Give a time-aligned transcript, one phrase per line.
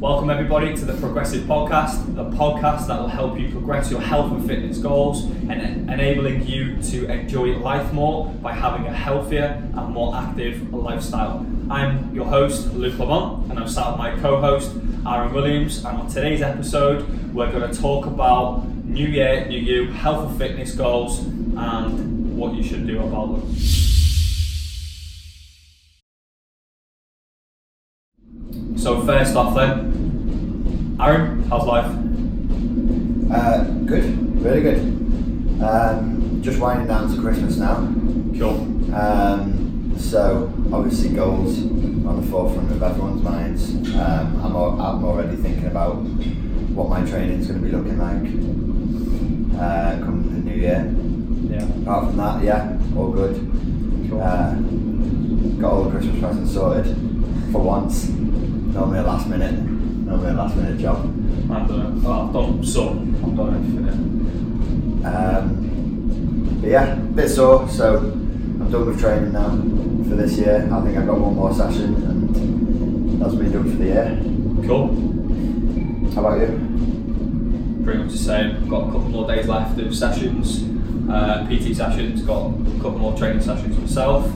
[0.00, 4.32] Welcome, everybody, to the Progressive Podcast, the podcast that will help you progress your health
[4.32, 9.92] and fitness goals and enabling you to enjoy life more by having a healthier and
[9.92, 11.44] more active lifestyle.
[11.68, 14.74] I'm your host, Luke Lamont, and I'm sat with my co host,
[15.06, 15.84] Aaron Williams.
[15.84, 20.38] And on today's episode, we're going to talk about New Year, New You, health and
[20.38, 23.54] fitness goals, and what you should do about them.
[28.80, 31.84] So first off then, Aaron, how's life?
[33.30, 34.78] Uh, good, really good.
[35.62, 37.74] Um, just winding down to Christmas now.
[38.38, 38.94] Cool.
[38.94, 43.74] Um, so obviously goals on the forefront of everyone's minds.
[43.96, 48.22] Um, I'm, I'm already thinking about what my training is going to be looking like
[49.60, 50.90] uh, come the new year.
[51.50, 51.82] Yeah.
[51.82, 53.36] Apart from that, yeah, all good.
[54.08, 54.22] Cool.
[54.22, 54.54] Uh,
[55.60, 56.86] got all the Christmas presents sorted
[57.52, 58.19] for once.
[58.72, 61.04] Normally a last minute, normally a last minute job.
[61.50, 65.04] I've done, well, I've done some, I've done everything.
[65.04, 69.50] Um, but yeah, bit sore, so I'm done with training now
[70.08, 70.68] for this year.
[70.72, 74.18] I think I've got one more session and that's me done for the year.
[74.66, 74.88] Cool.
[76.14, 77.82] How about you?
[77.84, 78.68] Pretty much the same.
[78.68, 80.64] Got a couple more days left of sessions,
[81.10, 84.30] uh, PT sessions, got a couple more training sessions myself.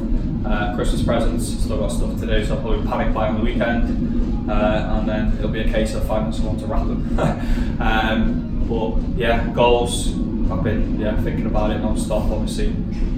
[0.45, 3.45] Uh, Christmas presents, still got stuff to do, so I'll probably panic buy on the
[3.45, 4.14] weekend,
[4.49, 7.19] uh, and then it'll be a case of finding someone to wrap them.
[7.81, 10.13] um, but yeah, goals.
[10.51, 12.31] I've been yeah thinking about it non-stop.
[12.31, 12.67] Obviously,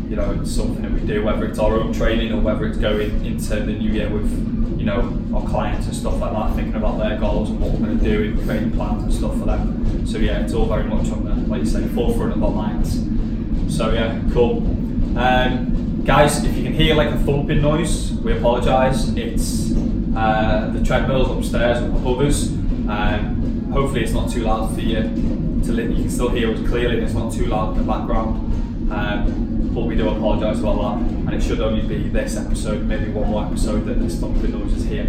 [0.08, 2.78] you know it's something that we do, whether it's our own training or whether it's
[2.78, 4.30] going into the new year with
[4.78, 5.00] you know
[5.34, 8.04] our clients and stuff like that, thinking about their goals and what we're going to
[8.04, 10.06] do and creating plans and stuff for them.
[10.06, 13.00] So yeah, it's all very much on the like you say forefront of our minds.
[13.74, 14.58] So yeah, cool.
[15.18, 19.08] Um, guys, if you can hear like a thumping noise, we apologise.
[19.16, 19.72] It's
[20.16, 22.48] uh, the treadmills upstairs us.
[22.88, 25.02] Um, hopefully, it's not too loud for you
[25.66, 28.92] to you can still hear us clearly, and it's not too loud in the background.
[28.92, 33.10] Um, but we do apologise about that, and it should only be this episode, maybe
[33.10, 35.06] one more episode that this thumping noise is here.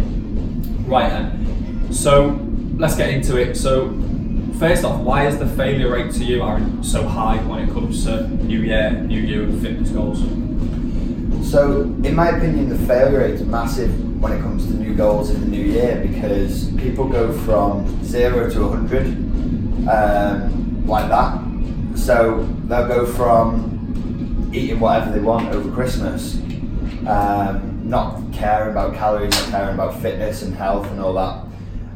[0.86, 2.38] Right then, so
[2.76, 3.56] let's get into it.
[3.56, 3.88] So
[4.58, 8.04] first off, why is the failure rate to you, Aaron, so high when it comes
[8.04, 10.20] to New Year, New You, and fitness goals?
[11.50, 15.30] So, in my opinion, the failure rate is massive when it comes to new goals
[15.30, 19.06] in the new year because people go from zero to 100
[19.88, 21.38] um, like that.
[21.96, 26.36] So, they'll go from eating whatever they want over Christmas,
[27.06, 31.44] um, not caring about calories, not caring about fitness and health and all that,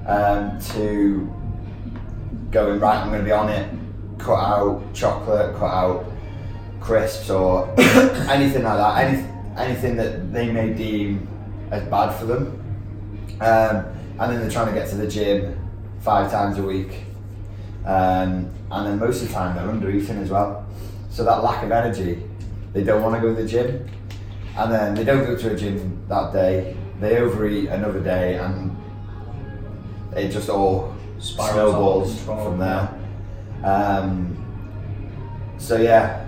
[0.07, 1.33] um, to
[2.51, 3.69] going, right, I'm going to be on it,
[4.19, 6.05] cut out chocolate, cut out
[6.81, 11.29] crisps or anything like that, any, anything that they may deem
[11.73, 12.59] as bad for them.
[13.41, 13.87] Um,
[14.21, 15.59] and then they're trying to get to the gym
[16.01, 17.05] five times a week.
[17.85, 20.65] Um, and then most of the time they're under eating as well.
[21.11, 22.23] So that lack of energy,
[22.73, 23.89] they don't want to go to the gym.
[24.57, 28.77] And then they don't go to a gym that day, they overeat another day, and
[30.15, 32.93] it just all Spirals snowballs from there.
[33.65, 34.37] Um,
[35.59, 36.22] so yeah,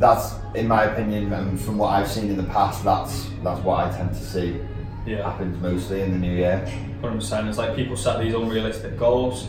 [0.00, 3.86] that's in my opinion, and from what I've seen in the past, that's that's what
[3.86, 4.60] I tend to see
[5.06, 6.66] Yeah, happens mostly in the new year.
[7.00, 7.48] hundred percent.
[7.48, 9.46] It's like people set these unrealistic goals,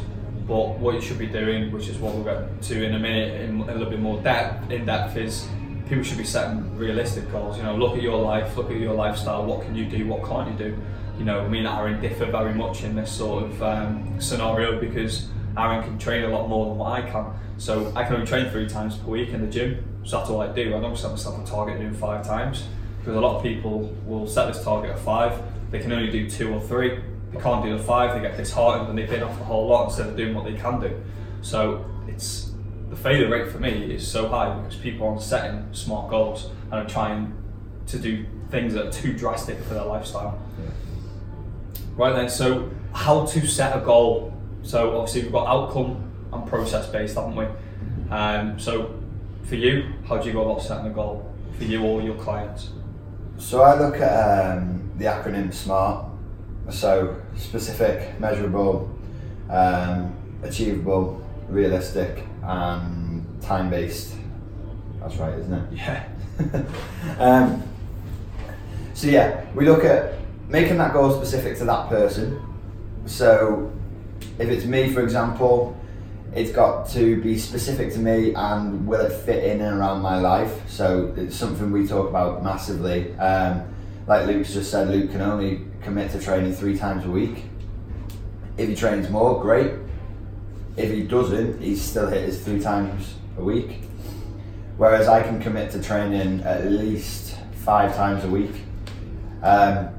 [0.48, 3.42] but what you should be doing, which is what we'll get to in a minute,
[3.42, 5.48] in a little bit more depth, in depth, is
[5.88, 7.58] people should be setting realistic goals.
[7.58, 9.46] You know, look at your life, look at your lifestyle.
[9.46, 10.06] What can you do?
[10.08, 10.78] What can't you do?
[11.18, 15.28] You know, me and Aaron differ very much in this sort of um, scenario because
[15.58, 17.26] Aaron can train a lot more than what I can.
[17.58, 19.84] So I can only train three times per week in the gym.
[20.04, 20.76] So that's all I do.
[20.76, 22.66] I don't set myself a target doing five times
[23.00, 25.42] because a lot of people will set this target at five.
[25.72, 27.00] They can only do two or three.
[27.32, 28.14] They can't do the five.
[28.14, 30.54] They get disheartened and they bin off a whole lot instead of doing what they
[30.54, 31.02] can do.
[31.42, 32.52] So it's
[32.90, 36.74] the failure rate for me is so high because people aren't setting smart goals and
[36.74, 37.34] are trying
[37.88, 40.40] to do things that are too drastic for their lifestyle.
[41.96, 44.34] Right then, so how to set a goal?
[44.64, 47.46] So obviously we've got outcome and process based, haven't we?
[48.10, 49.01] Um, so
[49.44, 52.70] for you, how do you go about setting a goal for you or your clients?
[53.38, 56.06] So I look at um, the acronym SMART.
[56.70, 58.90] So specific, measurable,
[59.50, 64.16] um, achievable, realistic, and time based.
[65.00, 65.74] That's right, isn't it?
[65.74, 66.08] Yeah.
[67.20, 67.64] um,
[68.94, 70.14] so yeah, we look at
[70.48, 72.40] making that goal specific to that person.
[73.06, 73.72] So
[74.38, 75.76] if it's me, for example,
[76.34, 80.18] it's got to be specific to me and will it fit in and around my
[80.20, 80.70] life.
[80.70, 83.14] So it's something we talk about massively.
[83.18, 83.64] Um,
[84.08, 87.44] like Luke's just said, Luke can only commit to training three times a week.
[88.58, 89.74] If he trains more, great.
[90.78, 93.82] If he doesn't, he's still hit his three times a week.
[94.78, 98.52] Whereas I can commit to training at least five times a week.
[99.44, 99.90] Um,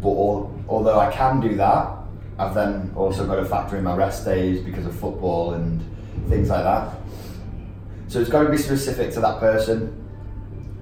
[0.00, 1.98] but al- although I can do that,
[2.42, 5.80] I've then also got to factor in my rest days because of football and
[6.28, 6.96] things like that.
[8.08, 9.96] So it's got to be specific to that person,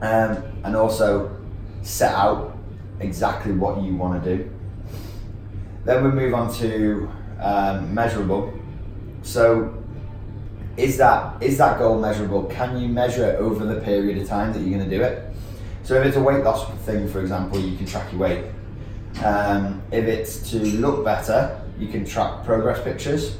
[0.01, 1.37] um, and also
[1.83, 2.57] set out
[3.01, 4.51] exactly what you want to do.
[5.85, 7.11] Then we move on to
[7.41, 8.53] um, measurable.
[9.23, 9.75] So
[10.77, 12.45] is that is that goal measurable?
[12.45, 15.31] Can you measure it over the period of time that you're going to do it?
[15.83, 18.45] So if it's a weight loss thing, for example, you can track your weight.
[19.25, 23.37] Um, if it's to look better, you can track progress pictures.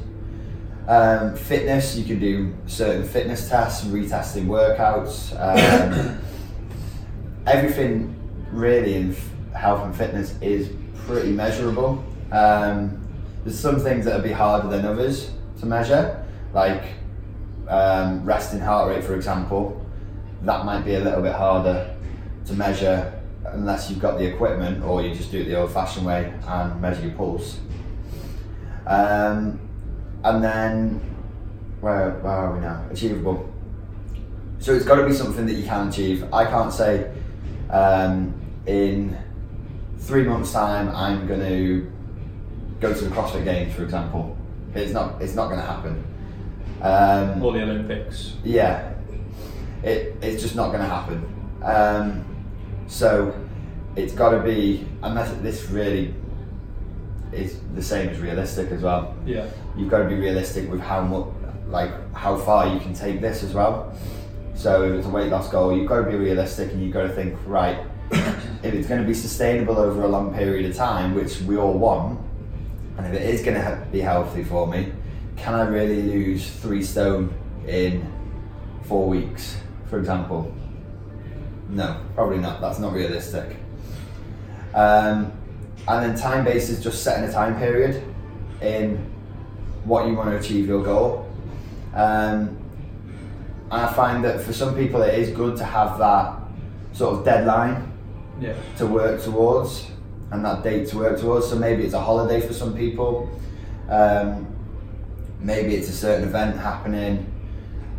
[0.87, 5.31] Um, fitness, you can do certain fitness tests, retesting workouts.
[5.39, 6.19] Um,
[7.47, 8.15] everything
[8.51, 9.15] really in
[9.55, 10.69] health and fitness is
[11.05, 12.03] pretty measurable.
[12.31, 13.07] Um,
[13.43, 16.83] there's some things that will be harder than others to measure, like
[17.67, 19.83] um, resting heart rate, for example.
[20.43, 21.95] That might be a little bit harder
[22.45, 23.20] to measure
[23.53, 26.81] unless you've got the equipment or you just do it the old fashioned way and
[26.81, 27.59] measure your pulse.
[28.85, 29.59] Um,
[30.23, 30.99] and then,
[31.81, 32.85] where, where are we now?
[32.91, 33.49] Achievable.
[34.59, 36.31] So it's got to be something that you can achieve.
[36.33, 37.11] I can't say
[37.69, 38.33] um,
[38.65, 39.17] in
[39.97, 41.91] three months' time I'm going to
[42.79, 44.37] go to the CrossFit Games, for example.
[44.73, 45.21] It's not.
[45.21, 46.03] It's not going to happen.
[46.81, 48.35] Um, Or the Olympics.
[48.43, 48.93] yeah,
[49.83, 51.25] it, it's just not going to happen.
[51.63, 52.25] Um,
[52.91, 53.33] so
[53.95, 56.13] it's got to be, unless this really
[57.31, 59.15] is the same as realistic as well.
[59.25, 59.47] Yeah.
[59.77, 61.27] You've got to be realistic with how much,
[61.67, 63.95] like how far you can take this as well.
[64.55, 67.03] So if it's a weight loss goal, you've got to be realistic and you've got
[67.03, 67.79] to think, right,
[68.11, 71.77] if it's going to be sustainable over a long period of time, which we all
[71.77, 72.19] want,
[72.97, 74.91] and if it is going to be healthy for me,
[75.37, 77.33] can I really lose three stone
[77.65, 78.05] in
[78.83, 79.55] four weeks,
[79.89, 80.53] for example?
[81.71, 82.59] No, probably not.
[82.59, 83.55] That's not realistic.
[84.73, 85.31] Um,
[85.87, 88.03] and then time based is just setting a time period
[88.61, 88.97] in
[89.85, 91.27] what you want to achieve your goal.
[91.93, 92.57] Um,
[93.71, 96.37] and I find that for some people it is good to have that
[96.93, 97.91] sort of deadline
[98.39, 98.53] Yeah.
[98.77, 99.87] to work towards
[100.31, 101.47] and that date to work towards.
[101.47, 103.29] So maybe it's a holiday for some people.
[103.89, 104.45] Um,
[105.39, 107.30] maybe it's a certain event happening.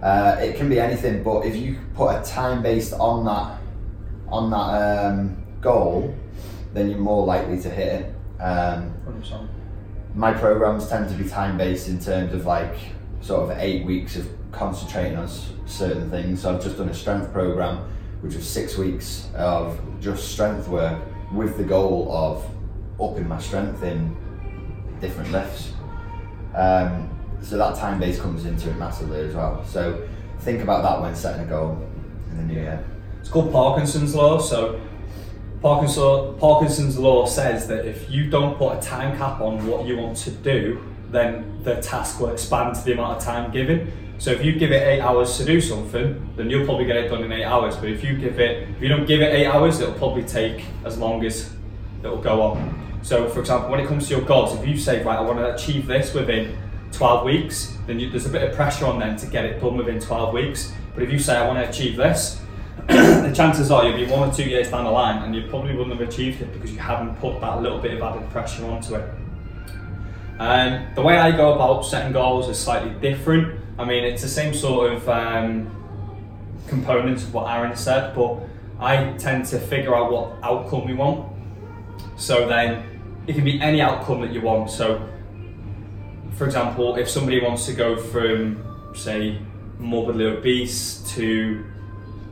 [0.02, 3.58] Uh, it can be anything, but if you put a time based on that
[4.28, 6.14] on that um, goal,
[6.72, 8.14] then you're more likely to hit it.
[8.43, 9.49] Um, 100%.
[10.14, 12.75] my programs tend to be time based in terms of like
[13.20, 15.28] sort of eight weeks of concentrating on
[15.66, 16.43] certain things.
[16.43, 17.78] So I've just done a strength program,
[18.22, 21.00] which was six weeks of just strength work
[21.32, 22.44] with the goal of
[23.00, 24.16] upping my strength in
[25.00, 25.72] different lifts.
[26.55, 27.10] Um,
[27.43, 29.65] so that time base comes into it massively as well.
[29.65, 30.09] So
[30.41, 31.87] think about that when setting a goal
[32.31, 32.85] in the new year.
[33.21, 34.39] It's called Parkinson's law.
[34.39, 34.81] So
[35.61, 39.97] Parkinson's Parkinson's law says that if you don't put a time cap on what you
[39.97, 43.93] want to do, then the task will expand to the amount of time given.
[44.19, 47.09] So if you give it eight hours to do something, then you'll probably get it
[47.09, 47.77] done in eight hours.
[47.77, 50.65] But if you give it, if you don't give it eight hours, it'll probably take
[50.85, 51.53] as long as
[52.00, 53.00] it'll go on.
[53.03, 55.39] So for example, when it comes to your goals, if you say, right, I want
[55.39, 56.56] to achieve this within
[56.93, 59.77] 12 weeks, then you, there's a bit of pressure on them to get it done
[59.77, 60.72] within 12 weeks.
[60.94, 62.41] But if you say, I want to achieve this,
[62.87, 65.75] the chances are you'll be one or two years down the line and you probably
[65.75, 68.96] wouldn't have achieved it because you haven't put that little bit of added pressure onto
[68.96, 69.08] it.
[70.39, 73.61] Um, the way I go about setting goals is slightly different.
[73.79, 75.70] I mean, it's the same sort of um,
[76.67, 78.41] components of what Aaron said, but
[78.81, 81.31] I tend to figure out what outcome we want.
[82.17, 82.84] So then
[83.27, 84.70] it can be any outcome that you want.
[84.70, 85.08] So,
[86.43, 88.61] for example, if somebody wants to go from,
[88.96, 89.39] say,
[89.79, 91.65] morbidly obese to,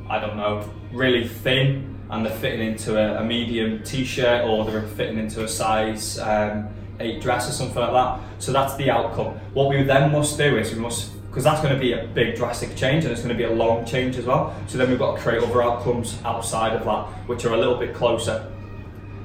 [0.08, 4.82] I don't know, really thin, and they're fitting into a, a medium t-shirt or they're
[4.82, 6.66] fitting into a size um,
[6.98, 8.42] eight dress or something like that.
[8.42, 9.38] So that's the outcome.
[9.54, 12.34] What we then must do is we must, because that's going to be a big
[12.34, 14.52] drastic change and it's going to be a long change as well.
[14.66, 17.76] So then we've got to create other outcomes outside of that, which are a little
[17.76, 18.52] bit closer.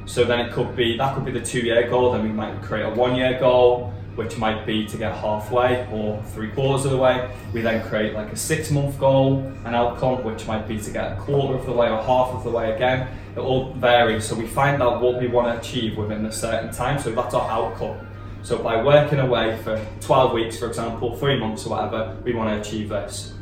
[0.05, 2.11] So then it could be that could be the two-year goal.
[2.11, 6.49] Then we might create a one-year goal, which might be to get halfway or three
[6.49, 7.29] quarters of the way.
[7.53, 11.15] We then create like a six-month goal, an outcome, which might be to get a
[11.17, 13.07] quarter of the way or half of the way again.
[13.35, 14.25] It all varies.
[14.25, 16.99] So we find out what we want to achieve within a certain time.
[16.99, 18.07] So that's our outcome.
[18.41, 22.49] So by working away for 12 weeks, for example, three months or whatever, we want
[22.49, 23.33] to achieve this.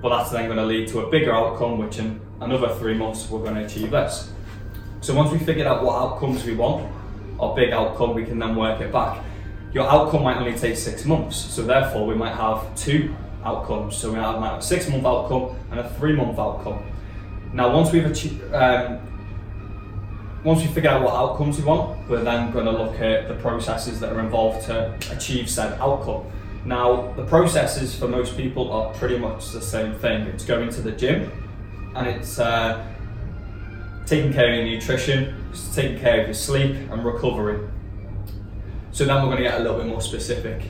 [0.00, 3.30] But that's then going to lead to a bigger outcome, which in another three months
[3.30, 4.30] we're going to achieve this.
[5.00, 6.92] So once we figured out what outcomes we want,
[7.40, 9.24] our big outcome, we can then work it back.
[9.72, 11.36] Your outcome might only take six months.
[11.36, 13.14] So therefore, we might have two
[13.44, 13.96] outcomes.
[13.96, 16.84] So we might have a six month outcome and a three month outcome.
[17.52, 19.00] Now, once we've achieved, um,
[20.44, 23.34] once we figure out what outcomes we want, we're then going to look at the
[23.34, 26.24] processes that are involved to achieve said outcome.
[26.64, 30.22] Now, the processes for most people are pretty much the same thing.
[30.28, 31.30] It's going to the gym,
[31.94, 32.84] and it's uh,
[34.06, 35.34] taking care of your nutrition,
[35.74, 37.68] taking care of your sleep and recovery.
[38.92, 40.62] So then we're going to get a little bit more specific.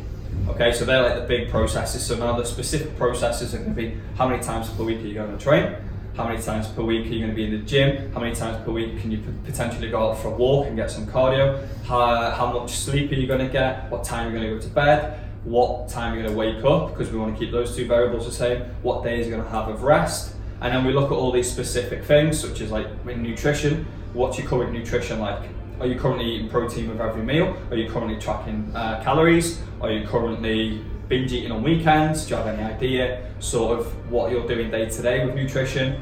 [0.49, 2.07] Okay, so they're like the big processes.
[2.07, 5.14] So now the specific processes are to be how many times per week are you
[5.14, 5.75] going to train?
[6.17, 8.12] How many times per week are you going to be in the gym?
[8.12, 10.91] How many times per week can you potentially go out for a walk and get
[10.91, 11.67] some cardio?
[11.85, 13.91] How, how much sleep are you going to get?
[13.91, 15.19] What time are you going to go to bed?
[15.45, 16.91] What time you're to wake up?
[16.91, 18.62] Because we want to keep those two variables the same.
[18.83, 20.37] What days are you going to have of rest?
[20.61, 24.47] And then we look at all these specific things, such as like nutrition, what's your
[24.47, 25.43] current nutrition like?
[25.81, 27.57] Are you currently eating protein with every meal?
[27.71, 29.61] Are you currently tracking uh, calories?
[29.81, 32.25] Are you currently binge eating on weekends?
[32.26, 36.00] Do you have any idea sort of what you're doing day to day with nutrition?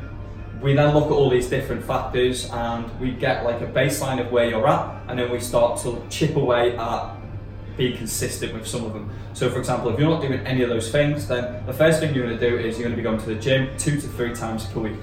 [0.61, 4.31] We then look at all these different factors and we get like a baseline of
[4.31, 7.17] where you're at, and then we start to chip away at
[7.79, 9.11] being consistent with some of them.
[9.33, 12.15] So, for example, if you're not doing any of those things, then the first thing
[12.15, 14.07] you're going to do is you're going to be going to the gym two to
[14.09, 14.99] three times per week.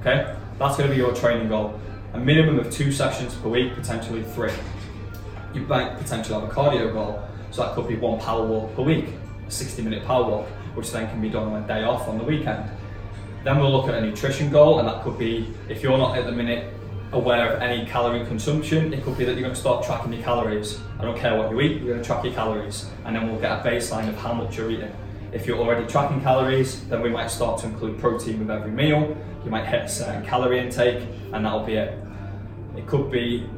[0.00, 1.78] Okay, that's going to be your training goal.
[2.14, 4.52] A minimum of two sessions per week, potentially three.
[5.52, 8.82] You might potentially have a cardio goal, so that could be one power walk per
[8.82, 9.08] week,
[9.46, 12.16] a 60 minute power walk, which then can be done on a day off on
[12.16, 12.70] the weekend.
[13.44, 16.24] Then we'll look at a nutrition goal, and that could be if you're not at
[16.24, 16.72] the minute
[17.12, 20.22] aware of any calorie consumption, it could be that you're going to start tracking your
[20.22, 20.80] calories.
[20.98, 23.40] I don't care what you eat, you're going to track your calories, and then we'll
[23.40, 24.94] get a baseline of how much you're eating.
[25.32, 29.16] If you're already tracking calories, then we might start to include protein with every meal.
[29.44, 31.98] You might hit a certain calorie intake, and that'll be it.
[32.76, 33.48] It could be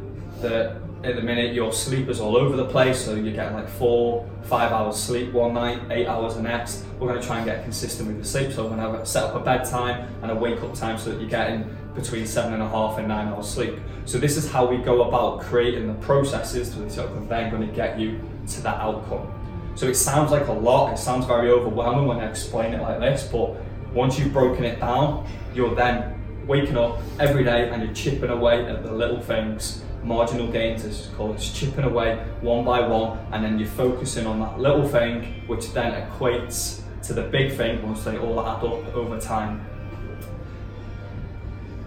[0.40, 3.68] that at the minute your sleep is all over the place, so you're getting like
[3.68, 6.84] four, five hours sleep one night, eight hours the next.
[6.98, 9.24] We're going to try and get consistent with your sleep, so we're going to set
[9.24, 12.62] up a bedtime and a wake up time so that you're getting between seven and
[12.62, 13.78] a half and nine hours sleep.
[14.04, 17.74] So this is how we go about creating the processes that are then going to
[17.74, 19.32] get you to that outcome.
[19.74, 23.00] So it sounds like a lot, it sounds very overwhelming when I explain it like
[23.00, 23.56] this, but
[23.92, 26.14] once you've broken it down, you're then
[26.46, 31.00] waking up every day and you're chipping away at the little things marginal gains as
[31.00, 34.88] it's called it's chipping away one by one and then you're focusing on that little
[34.88, 39.64] thing which then equates to the big thing once they all add up over time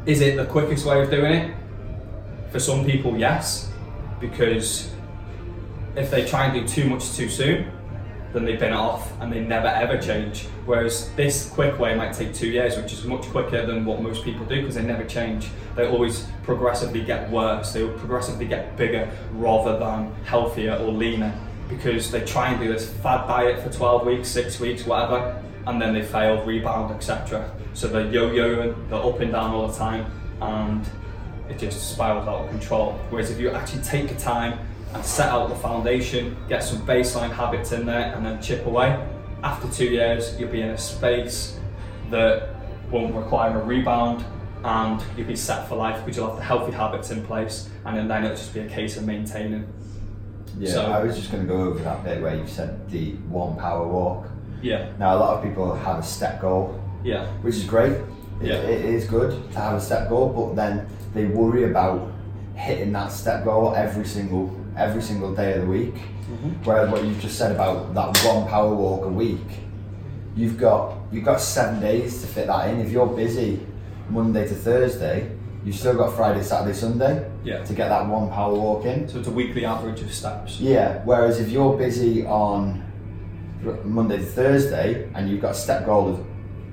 [0.06, 1.56] is it the quickest way of doing it?
[2.52, 3.72] For some people, yes,
[4.20, 4.92] because
[5.96, 7.72] if they try and do too much too soon,
[8.34, 10.46] then they've been off and they never ever change.
[10.66, 14.24] Whereas this quick way might take two years, which is much quicker than what most
[14.24, 15.50] people do because they never change.
[15.76, 21.38] They always progressively get worse, they progressively get bigger rather than healthier or leaner
[21.70, 25.82] because they try and do this fad diet for 12 weeks, six weeks, whatever, and
[25.82, 27.50] then they fail, rebound, etc.
[27.74, 30.06] So they're yo-yoing, they're up and down all the time,
[30.42, 30.86] and
[31.50, 33.00] it just spirals out of control.
[33.10, 34.60] Whereas if you actually take the time
[34.94, 39.06] and set out the foundation, get some baseline habits in there, and then chip away,
[39.44, 41.60] after two years, you'll be in a space
[42.10, 42.56] that
[42.92, 44.24] won't require a rebound,
[44.64, 48.10] and you'll be set for life because you'll have the healthy habits in place, and
[48.10, 49.68] then, it'll just be a case of maintaining.
[50.58, 53.14] Yeah, so, I was just going to go over that bit where you said the
[53.28, 54.28] one power walk.
[54.62, 54.92] Yeah.
[55.00, 57.28] Now a lot of people have a step goal yeah.
[57.42, 57.98] Which is great.
[58.42, 58.54] Yeah.
[58.56, 62.12] It, it is good to have a step goal, but then they worry about
[62.56, 65.94] hitting that step goal every single every single day of the week.
[65.94, 66.64] Mm-hmm.
[66.64, 69.48] Whereas what you've just said about that one power walk a week,
[70.36, 72.80] you've got you've got seven days to fit that in.
[72.80, 73.60] If you're busy
[74.10, 75.32] Monday to Thursday,
[75.64, 77.64] you've still got Friday, Saturday, Sunday yeah.
[77.64, 79.08] to get that one power walk in.
[79.08, 80.60] So it's a weekly average of steps.
[80.60, 81.02] Yeah.
[81.04, 82.84] Whereas if you're busy on
[83.84, 86.26] Monday to Thursday and you've got a step goal of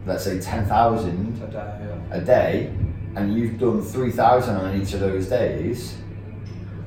[0.06, 2.16] let's say 10,000 a day, yeah.
[2.16, 2.74] a day
[3.16, 5.96] and you've done 3,000 on each of those days,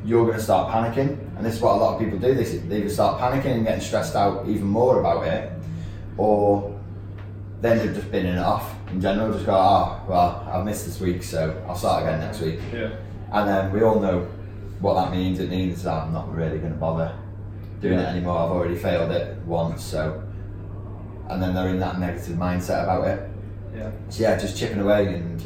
[0.03, 1.17] you're going to start panicking.
[1.35, 2.33] And this is what a lot of people do.
[2.33, 5.51] They, they either start panicking and getting stressed out even more about it,
[6.17, 6.79] or
[7.61, 10.85] then they've just been in it off in general, just go, oh, well, I've missed
[10.85, 12.59] this week, so I'll start again next week.
[12.71, 12.95] Yeah.
[13.31, 14.27] And then we all know
[14.79, 15.39] what that means.
[15.39, 17.17] It means that I'm not really going to bother
[17.81, 18.05] doing yeah.
[18.05, 18.37] it anymore.
[18.37, 20.23] I've already failed it once, so
[21.29, 23.29] and then they're in that negative mindset about it.
[23.75, 23.91] Yeah.
[24.09, 25.43] So yeah, just chipping away and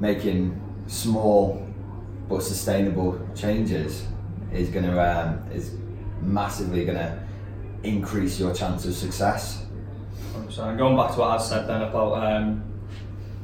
[0.00, 1.63] making small
[2.28, 4.06] but sustainable changes
[4.52, 5.74] is gonna um, is
[6.22, 7.24] massively gonna
[7.82, 9.66] increase your chance of success.
[10.50, 12.62] So going back to what I said then about um,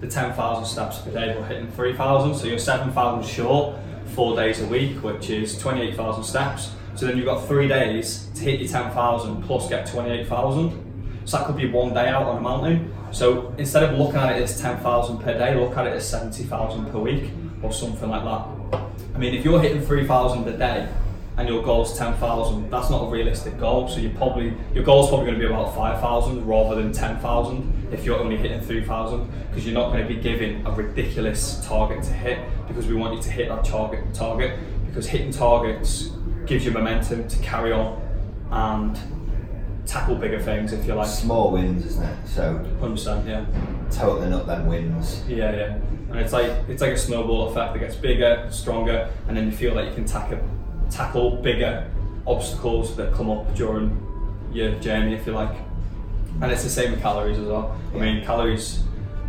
[0.01, 3.77] the 10,000 steps per day, but hitting 3,000, so you're 7,000 short,
[4.15, 6.73] four days a week, which is 28,000 steps.
[6.95, 11.23] So then you've got three days to hit your 10,000 plus get 28,000.
[11.25, 12.93] So that could be one day out on a mountain.
[13.13, 16.91] So instead of looking at it as 10,000 per day, look at it as 70,000
[16.91, 17.31] per week
[17.63, 18.60] or something like that.
[18.73, 20.89] I mean, if you're hitting 3,000 a day
[21.37, 23.89] and your goal's 10,000, that's not a realistic goal.
[23.89, 28.05] So you probably your goal's probably going to be about 5,000 rather than 10,000 if
[28.05, 32.13] you're only hitting 3,000 because you're not going to be given a ridiculous target to
[32.13, 36.11] hit because we want you to hit that target target because hitting targets
[36.47, 38.01] gives you momentum to carry on
[38.51, 38.99] and
[39.87, 41.09] tackle bigger things if you like.
[41.09, 42.17] Small wins, isn't it?
[42.27, 43.45] So 100%, yeah.
[43.91, 45.23] totaling up them wins.
[45.29, 45.79] Yeah, yeah.
[46.11, 47.73] And it's like it's like a snowball effect.
[47.73, 50.41] that gets bigger, stronger, and then you feel like you can tackle
[50.91, 51.89] tackle bigger
[52.27, 53.97] obstacles that come up during
[54.53, 55.57] your journey, if you like.
[56.43, 57.79] And it's the same with calories as well.
[57.95, 58.83] I mean, calories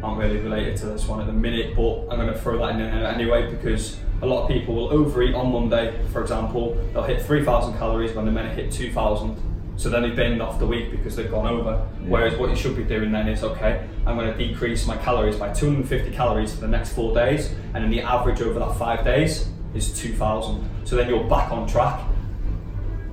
[0.04, 2.72] aren't really related to this one at the minute, but I'm going to throw that
[2.72, 6.76] in there anyway because a lot of people will overeat on Monday, for example.
[6.94, 9.51] They'll hit 3,000 calories when they're meant to hit 2,000.
[9.82, 11.72] So then they binned off the week because they've gone over.
[12.04, 12.08] Yeah.
[12.08, 15.38] Whereas what you should be doing then is okay, I'm going to decrease my calories
[15.38, 19.04] by 250 calories for the next four days, and then the average over that five
[19.04, 20.70] days is 2,000.
[20.84, 22.00] So then you're back on track.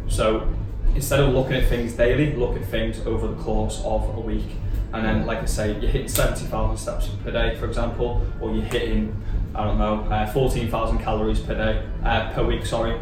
[0.09, 0.47] So
[0.95, 4.51] instead of looking at things daily, look at things over the course of a week.
[4.93, 8.65] And then, like I say, you're hitting 70,000 steps per day, for example, or you're
[8.65, 9.17] hitting,
[9.55, 13.01] I don't know, uh, 14,000 calories per day, uh, per week, sorry,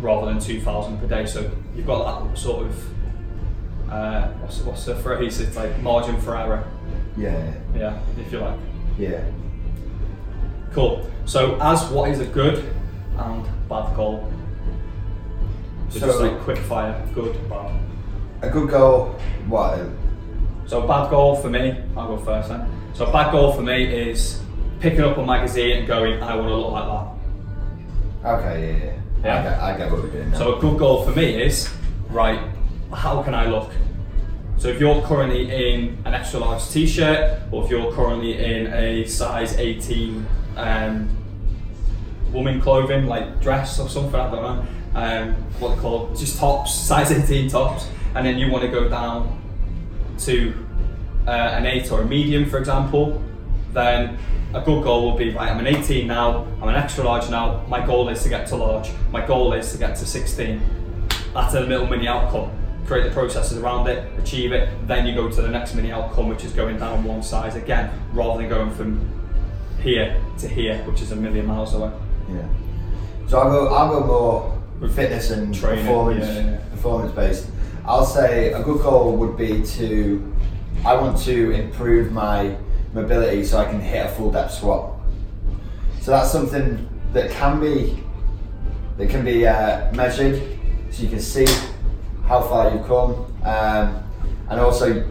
[0.00, 1.26] rather than 2,000 per day.
[1.26, 5.40] So you've got that sort of, uh, what's, what's the phrase?
[5.40, 6.64] It's like margin for error,
[7.16, 8.58] Yeah, yeah, if you like.
[8.98, 9.22] yeah.
[10.72, 11.04] Cool.
[11.24, 12.58] So, as what is a good
[13.18, 14.32] and bad goal?
[15.88, 17.74] So, just like quick fire, good, bad.
[18.42, 19.16] A good goal.
[19.48, 19.80] What?
[20.66, 22.68] So, a bad goal for me, I'll go first then.
[22.94, 24.40] So, a bad goal for me is
[24.78, 27.18] picking up a magazine and going, I want to look like
[28.22, 28.30] that.
[28.38, 28.92] Okay, yeah, yeah.
[29.22, 29.38] Yeah.
[29.38, 30.38] I, get, I get what we're doing now.
[30.38, 31.68] So, a good goal for me is,
[32.08, 32.40] right,
[32.92, 33.70] how can I look?
[34.56, 38.72] So, if you're currently in an extra large t shirt, or if you're currently in
[38.72, 41.16] a size 18 um,
[42.32, 46.74] woman clothing, like dress or something, I don't know, um, what they call just tops,
[46.86, 49.38] size 18 tops, and then you want to go down
[50.20, 50.54] to
[51.26, 53.22] uh, an 8 or a medium, for example,
[53.72, 54.18] then
[54.54, 57.64] a good goal would be right, I'm an 18 now, I'm an extra large now,
[57.68, 60.60] my goal is to get to large, my goal is to get to 16.
[61.32, 62.50] That's a little mini outcome.
[62.86, 66.28] Create the processes around it, achieve it, then you go to the next mini outcome,
[66.28, 69.08] which is going down one size again, rather than going from
[69.80, 71.92] here to here, which is a million miles away.
[72.28, 72.48] Yeah.
[73.28, 73.68] So I'll go.
[73.72, 76.26] I'll go more with fitness and Training, performance.
[76.26, 76.58] yeah, yeah.
[76.70, 77.46] Performance based.
[77.84, 80.34] I'll say a good goal would be to.
[80.84, 82.56] I want to improve my
[82.92, 84.96] mobility so I can hit a full depth squat.
[86.00, 88.02] So that's something that can be
[88.96, 90.42] that can be uh, measured,
[90.90, 91.46] so you can see
[92.26, 93.12] how far you've come,
[93.44, 94.02] um,
[94.50, 95.06] and also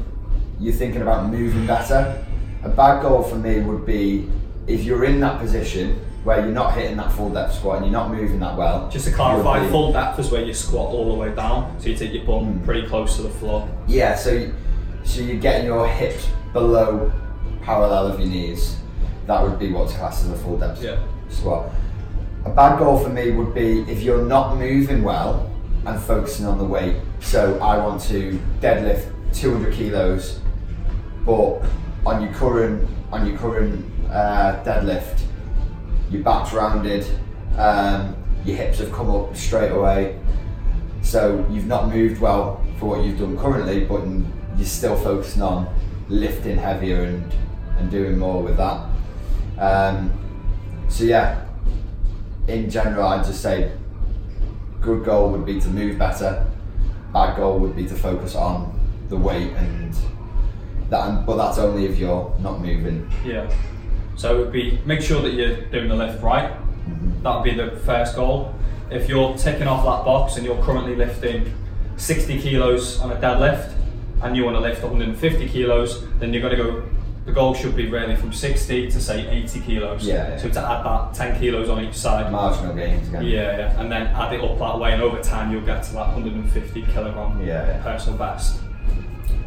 [0.59, 2.23] you're thinking about moving better.
[2.63, 4.29] A bad goal for me would be
[4.67, 7.93] if you're in that position where you're not hitting that full depth squat and you're
[7.93, 8.89] not moving that well.
[8.89, 11.95] Just to clarify, full depth is where you squat all the way down, so you
[11.95, 12.65] take your bum Mm.
[12.65, 13.67] pretty close to the floor.
[13.87, 14.53] Yeah, so you-
[15.03, 17.11] so you're getting your hips below
[17.69, 18.77] parallel of your knees.
[19.27, 20.95] That would be what's classed as a full depth Yeah.
[21.29, 21.69] squat.
[22.45, 25.47] A bad goal for me would be if you're not moving well
[25.86, 26.95] and focusing on the weight.
[27.19, 29.03] So I want to deadlift
[29.34, 30.39] 200 kilos,
[31.27, 31.62] but
[32.08, 35.21] on your current on your current uh, deadlift,
[36.10, 37.05] your back's rounded,
[37.58, 40.15] um, your hips have come up straight away.
[41.03, 44.01] So you've not moved well for what you've done currently, but
[44.58, 45.67] you're still focusing on
[46.08, 47.23] lifting heavier and,
[47.79, 48.87] and doing more with that.
[49.57, 50.11] Um,
[50.87, 51.45] so yeah,
[52.47, 53.71] in general, I'd just say
[54.81, 56.45] good goal would be to move better.
[57.13, 59.95] Bad goal would be to focus on the weight and
[60.89, 63.09] that, but that's only if you're not moving.
[63.25, 63.51] Yeah.
[64.15, 66.51] So it would be make sure that you're doing the lift right.
[67.23, 68.53] That would be the first goal.
[68.89, 71.53] If you're ticking off that box and you're currently lifting
[71.97, 73.73] 60 kilos on a deadlift
[74.23, 76.83] and you want to lift 150 kilos, then you're going to go.
[77.29, 80.03] The goal should be really from 60 to say 80 kilos.
[80.03, 80.35] Yeah.
[80.37, 82.31] So to add that 10 kilos on each side.
[82.31, 83.23] Marginal gains again.
[83.23, 85.93] Yeah, yeah, and then add it up that way, and over time you'll get to
[85.93, 87.83] that 150 kilogram Yeah, yeah.
[87.83, 88.59] personal best.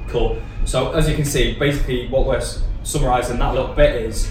[0.07, 0.41] Cool.
[0.65, 2.41] So as you can see, basically what we're
[2.85, 4.31] summarising that little bit is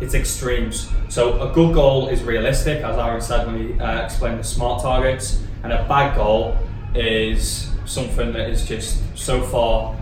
[0.00, 0.88] it's extremes.
[1.10, 4.80] So a good goal is realistic, as Aaron said when he uh, explained the smart
[4.80, 6.56] targets, and a bad goal
[6.94, 9.94] is something that is just so far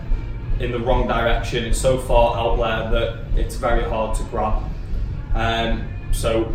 [0.59, 4.63] in the wrong direction, it's so far out there that it's very hard to grab.
[5.33, 6.51] Um, so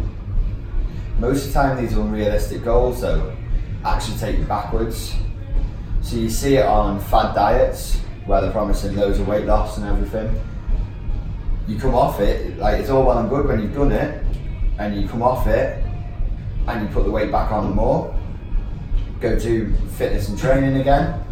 [1.21, 3.37] Most of the time, these unrealistic goals, though,
[3.85, 5.15] actually take you backwards.
[6.01, 9.87] So you see it on fad diets where they're promising loads of weight loss and
[9.87, 10.35] everything.
[11.69, 14.25] You come off it, like it's all well and good when you've done it,
[14.79, 15.85] and you come off it
[16.67, 18.19] and you put the weight back on more.
[19.21, 21.23] Go to fitness and training again.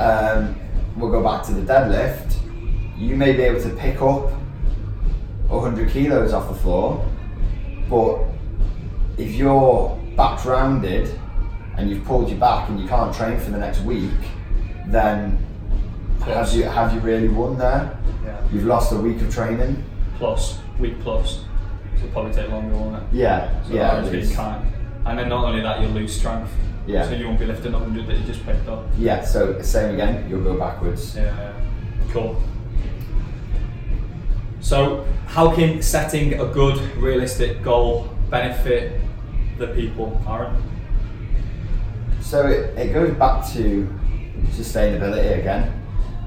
[0.00, 0.56] Um,
[0.96, 2.34] we'll go back to the deadlift.
[2.96, 4.30] You may be able to pick up
[5.48, 7.04] 100 kilos off the floor,
[7.88, 8.20] but
[9.18, 11.08] if you're back rounded
[11.76, 14.10] and you've pulled your back and you can't train for the next week,
[14.86, 15.38] then
[16.24, 17.96] have you have you really won there?
[18.24, 18.40] Yeah.
[18.52, 19.84] You've lost a week of training.
[20.18, 21.44] Plus, week plus.
[21.96, 23.02] So it'll probably take longer, won't it?
[23.12, 24.34] Yeah, So yeah, that it would be is.
[24.34, 24.72] kind.
[25.04, 26.50] And then not only that, you'll lose strength.
[26.86, 27.08] Yeah.
[27.08, 28.84] So you won't be lifting the 100 that you just picked up.
[28.98, 29.24] yeah.
[29.24, 30.28] So same again.
[30.30, 31.16] You'll go backwards.
[31.16, 31.52] Yeah.
[32.10, 32.40] Cool.
[34.60, 39.00] So, how can setting a good, realistic goal benefit
[39.58, 40.60] the people, Aaron?
[42.20, 43.88] So it, it goes back to
[44.50, 45.72] sustainability again.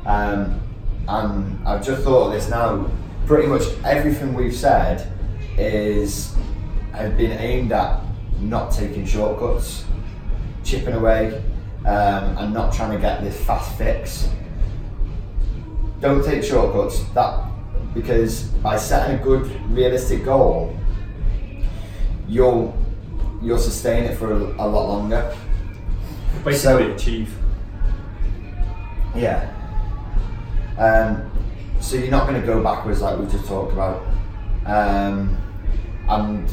[0.05, 0.61] Um,
[1.07, 2.89] and I've just thought of this now.
[3.25, 5.11] Pretty much everything we've said
[5.57, 6.33] is
[6.93, 8.01] has been aimed at
[8.39, 9.83] not taking shortcuts,
[10.69, 11.33] chipping away,
[11.85, 14.29] um, and not trying to get this fast fix.
[15.99, 17.03] Don't take shortcuts.
[17.13, 17.45] That
[17.93, 20.77] because by setting a good, realistic goal,
[22.27, 22.77] you'll
[23.41, 25.35] you'll sustain it for a, a lot longer.
[26.43, 27.35] Basically, So- achieve.
[29.15, 29.51] Yeah.
[30.77, 31.29] Um,
[31.81, 34.05] so you're not going to go backwards like we just talked about.
[34.65, 35.35] Um,
[36.07, 36.47] and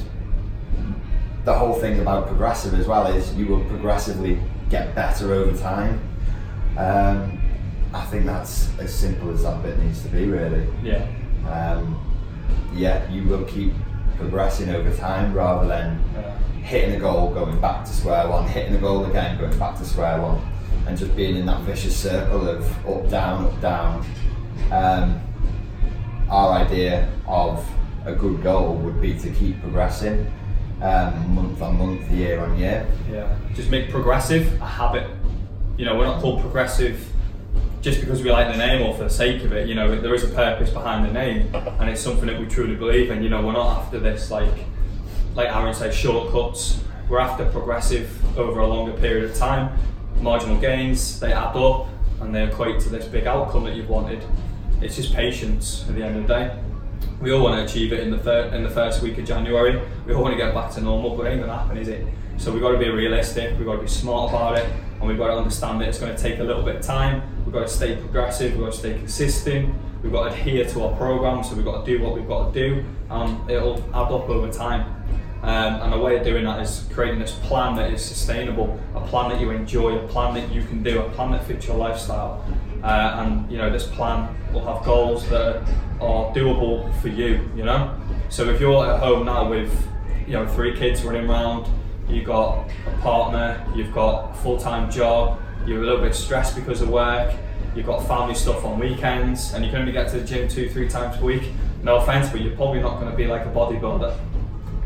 [1.47, 4.37] the whole thing about progressive as well is you will progressively
[4.69, 6.01] get better over time.
[6.77, 7.39] Um,
[7.95, 10.67] I think that's as simple as that bit needs to be, really.
[10.83, 11.07] Yeah.
[11.49, 12.03] Um,
[12.75, 13.73] yeah, you will keep
[14.19, 16.37] progressing over time rather than Yeah.
[16.65, 19.85] hitting a goal, going back to square one, hitting a goal again, going back to
[19.85, 20.41] square one,
[20.89, 24.05] and just being in that vicious circle of up, down, up, down.
[24.73, 25.21] Um,
[26.29, 27.65] our idea of
[28.05, 30.27] a good goal would be to keep progressing
[30.83, 32.87] um, month on month, year on year.
[33.11, 33.37] Yeah.
[33.55, 35.09] Just make progressive a habit.
[35.77, 37.13] You know, we're not called progressive
[37.81, 39.69] just because we like the name or for the sake of it.
[39.69, 42.75] You know, there is a purpose behind the name, and it's something that we truly
[42.75, 43.23] believe in.
[43.23, 44.53] You know, we're not after this like,
[45.35, 46.83] like Aaron said, shortcuts.
[47.09, 49.79] We're after progressive over a longer period of time.
[50.21, 51.89] Marginal gains they add up
[52.21, 54.25] and they equate to this big outcome that you've wanted.
[54.81, 56.59] It's just patience at the end of the day.
[57.21, 59.81] We all want to achieve it in the third, in the first week of January.
[60.07, 62.07] We all want to get back to normal, but it ain't gonna happen, is it?
[62.39, 63.57] So we've got to be realistic.
[63.57, 66.15] We've got to be smart about it, and we've got to understand that it's going
[66.15, 67.23] to take a little bit of time.
[67.45, 68.53] We've got to stay progressive.
[68.53, 69.75] We've got to stay consistent.
[70.03, 71.43] We've got to adhere to our program.
[71.43, 74.53] So we've got to do what we've got to do, and it'll add up over
[74.53, 74.93] time.
[75.43, 79.01] Um, and a way of doing that is creating this plan that is sustainable, a
[79.01, 81.77] plan that you enjoy, a plan that you can do, a plan that fits your
[81.77, 82.45] lifestyle.
[82.83, 85.67] Uh, and you know, this plan will have goals that are
[86.01, 87.49] doable for you.
[87.57, 89.73] You know, so if you're at home now with
[90.27, 91.67] you know three kids running around,
[92.09, 96.81] you've got a partner, you've got a full-time job, you're a little bit stressed because
[96.83, 97.35] of work,
[97.75, 100.69] you've got family stuff on weekends, and you can only get to the gym two,
[100.69, 101.51] three times a week.
[101.83, 104.17] No offense, but you're probably not going to be like a bodybuilder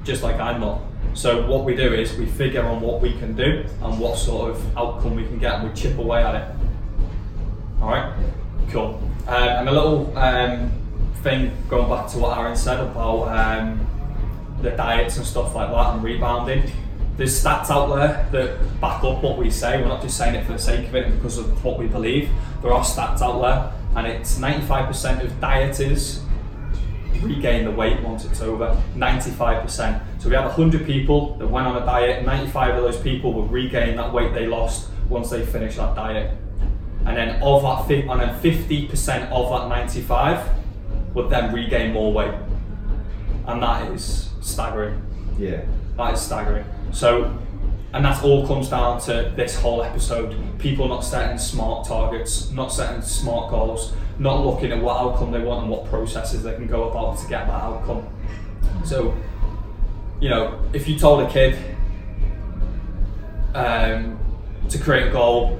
[0.04, 0.80] just like I'm not.
[1.14, 4.50] So what we do is we figure on what we can do and what sort
[4.50, 6.56] of outcome we can get, and we chip away at it.
[7.80, 8.12] All right,
[8.70, 9.02] cool.
[9.26, 10.72] Um, and a little um,
[11.22, 13.86] thing going back to what Aaron said about um,
[14.62, 16.70] the diets and stuff like that and rebounding.
[17.16, 19.80] There's stats out there that back up what we say.
[19.80, 22.30] We're not just saying it for the sake of it because of what we believe.
[22.62, 26.22] There are stats out there, and it's 95% of dieters
[27.22, 31.76] regain the weight once it's over 95% so we have 100 people that went on
[31.76, 35.76] a diet 95 of those people will regain that weight they lost once they finish
[35.76, 36.34] that diet
[37.04, 40.59] and then of that and then 50% of that 95
[41.14, 42.34] would then regain more weight
[43.46, 45.00] and that is staggering
[45.38, 45.62] Yeah.
[45.96, 46.64] that is staggering.
[46.92, 47.36] So,
[47.92, 50.36] and that all comes down to this whole episode.
[50.58, 55.40] People not setting smart targets, not setting smart goals, not looking at what outcome they
[55.40, 58.06] want and what processes they can go about to get that outcome.
[58.84, 59.14] So,
[60.20, 61.56] you know, if you told a kid
[63.54, 64.18] um,
[64.68, 65.58] to create a goal,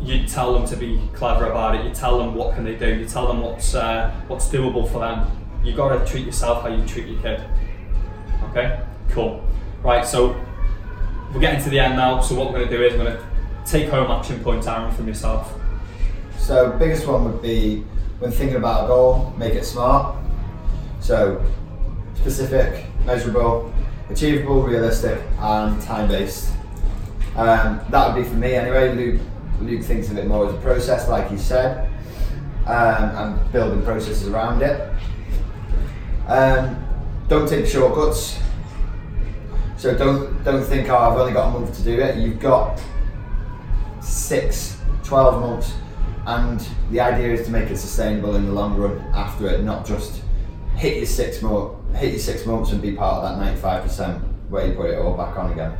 [0.00, 1.84] you tell them to be clever about it.
[1.84, 2.94] You tell them what can they do.
[2.94, 5.30] You tell them what's uh, what's doable for them.
[5.62, 7.44] You got to treat yourself how you treat your kid.
[8.50, 9.44] Okay, cool.
[9.82, 10.34] Right, so
[11.32, 12.20] we're getting to the end now.
[12.20, 13.24] So what we're going to do is we're going to
[13.70, 15.54] take home action points, Aaron, from yourself.
[16.38, 17.84] So biggest one would be
[18.18, 20.16] when thinking about a goal, make it smart.
[21.00, 21.44] So
[22.14, 23.72] specific, measurable,
[24.10, 26.52] achievable, realistic, and time based.
[27.36, 28.94] Um, that would be for me anyway.
[28.94, 29.20] Luke,
[29.60, 31.90] Luke thinks of it more as a process, like he said,
[32.66, 34.92] um, and building processes around it.
[36.26, 36.84] Um,
[37.28, 38.38] don't take shortcuts.
[39.76, 42.16] So don't don't think, oh, I've only got a month to do it.
[42.16, 42.80] You've got
[44.00, 45.74] six, 12 months,
[46.26, 49.86] and the idea is to make it sustainable in the long run after it, not
[49.86, 50.22] just
[50.76, 54.66] hit your six more, hit your six months and be part of that 95% where
[54.66, 55.76] you put it all back on again,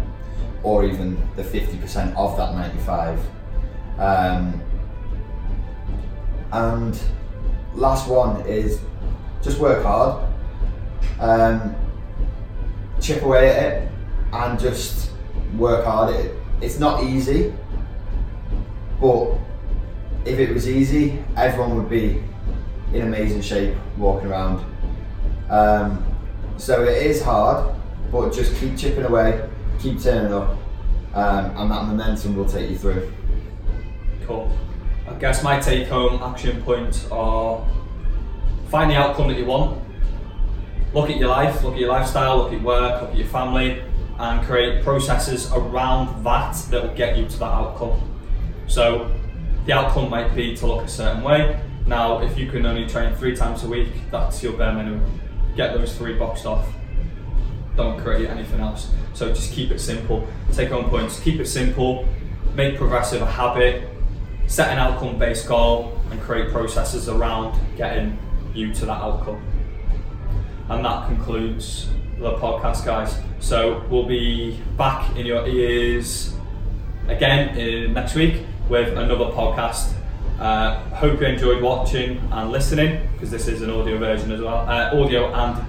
[0.63, 3.19] or even the 50% of that 95.
[4.01, 4.63] Um,
[6.53, 6.99] and
[7.75, 8.81] last one is
[9.43, 10.27] just work hard,
[11.21, 11.75] um,
[13.01, 13.89] chip away at it,
[14.33, 15.11] and just
[15.57, 16.17] work hard.
[16.17, 17.53] It, it's not easy,
[19.01, 19.37] but
[20.25, 22.23] if it was easy, everyone would be
[22.93, 24.65] in amazing shape walking around.
[25.51, 26.05] Um,
[26.57, 27.75] so it is hard,
[28.11, 30.57] but just keep chipping away, keep turning up,
[31.15, 33.13] um, and that momentum will take you through.
[34.31, 37.67] I guess my take home action points are
[38.69, 39.83] find the outcome that you want.
[40.95, 43.83] Look at your life, look at your lifestyle, look at work, look at your family,
[44.19, 48.01] and create processes around that that will get you to that outcome.
[48.67, 49.11] So
[49.67, 51.61] the outcome might be to look a certain way.
[51.87, 55.21] Now, if you can only train three times a week, that's your bare minimum.
[55.57, 56.69] Get those three boxed off.
[57.77, 58.91] Don't create anything else.
[59.15, 60.29] So just keep it simple.
[60.53, 61.19] Take home points.
[61.21, 62.07] Keep it simple.
[62.55, 63.90] Make progressive a habit.
[64.51, 68.19] Set an outcome-based goal and create processes around getting
[68.53, 69.41] you to that outcome.
[70.69, 73.17] And that concludes the podcast, guys.
[73.39, 76.35] So we'll be back in your ears
[77.07, 79.93] again in next week with another podcast.
[80.41, 84.69] Uh, hope you enjoyed watching and listening because this is an audio version as well,
[84.69, 85.65] uh, audio and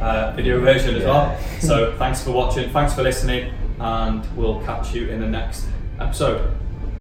[0.00, 1.38] uh, video version as well.
[1.60, 5.66] So thanks for watching, thanks for listening, and we'll catch you in the next
[6.00, 6.50] episode.